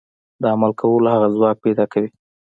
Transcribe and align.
د 0.41 0.43
عمل 0.53 0.71
کولو 0.79 1.07
هغه 1.15 1.27
ځواک 1.35 1.57
پيدا 1.65 1.85
کوي. 1.93 2.09